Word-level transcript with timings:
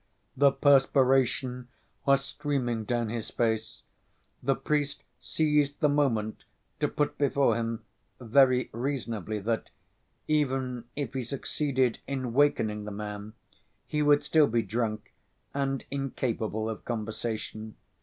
The 0.35 0.51
perspiration 0.51 1.67
was 2.07 2.25
streaming 2.25 2.85
down 2.85 3.09
his 3.09 3.29
face. 3.29 3.83
The 4.41 4.55
priest 4.55 5.03
seized 5.19 5.79
the 5.79 5.89
moment 5.89 6.43
to 6.79 6.87
put 6.87 7.19
before 7.19 7.53
him, 7.55 7.83
very 8.19 8.71
reasonably, 8.73 9.37
that, 9.41 9.69
even 10.27 10.85
if 10.95 11.13
he 11.13 11.21
succeeded 11.21 11.99
in 12.07 12.33
wakening 12.33 12.85
the 12.85 12.89
man, 12.91 13.33
he 13.85 14.01
would 14.01 14.23
still 14.23 14.47
be 14.47 14.63
drunk 14.63 15.13
and 15.53 15.85
incapable 15.91 16.67
of 16.67 16.83
conversation. 16.83 17.75